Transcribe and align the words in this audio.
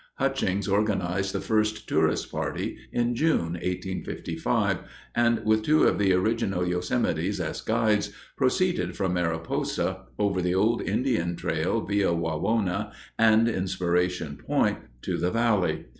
Hutchings 0.15 0.67
organized 0.67 1.31
the 1.31 1.39
first 1.39 1.87
tourist 1.87 2.31
party 2.31 2.75
in 2.91 3.13
June, 3.13 3.51
1855, 3.61 4.79
and 5.13 5.45
with 5.45 5.61
two 5.61 5.83
of 5.83 5.99
the 5.99 6.11
original 6.13 6.63
Yosemites 6.65 7.39
as 7.39 7.61
guides 7.61 8.11
proceeded 8.35 8.95
from 8.95 9.13
Mariposa 9.13 10.07
over 10.17 10.41
the 10.41 10.55
old 10.55 10.81
Indian 10.81 11.35
trail 11.35 11.81
via 11.81 12.11
Wawona 12.13 12.91
and 13.19 13.47
Inspiration 13.47 14.37
Point 14.37 14.79
to 15.03 15.19
the 15.19 15.29
valley. 15.29 15.85